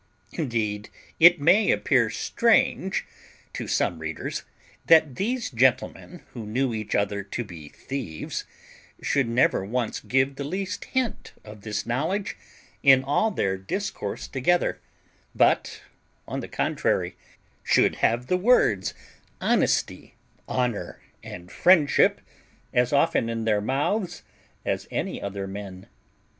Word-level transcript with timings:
Indeed 0.31 0.89
it 1.19 1.39
may 1.39 1.69
appear 1.69 2.09
strange 2.09 3.05
to 3.53 3.67
some 3.67 3.99
readers 3.99 4.41
that 4.87 5.13
these 5.17 5.51
gentlemen, 5.51 6.23
who 6.33 6.43
knew 6.47 6.73
each 6.73 6.95
other 6.95 7.21
to 7.21 7.43
be 7.43 7.69
thieves, 7.69 8.43
should 9.03 9.27
never 9.29 9.63
once 9.63 9.99
give 9.99 10.37
the 10.37 10.43
least 10.43 10.85
hint 10.85 11.33
of 11.45 11.61
this 11.61 11.85
knowledge 11.85 12.35
in 12.81 13.03
all 13.03 13.29
their 13.29 13.59
discourse 13.59 14.27
together, 14.27 14.79
but, 15.35 15.83
on 16.27 16.39
the 16.39 16.47
contrary, 16.47 17.15
should 17.63 17.97
have 17.97 18.25
the 18.25 18.37
words 18.37 18.95
honesty, 19.39 20.15
honour, 20.49 20.99
and 21.21 21.51
friendship 21.51 22.21
as 22.73 22.91
often 22.91 23.29
in 23.29 23.45
their 23.45 23.61
mouths 23.61 24.23
as 24.65 24.87
any 24.89 25.21
other 25.21 25.45
men. 25.45 25.85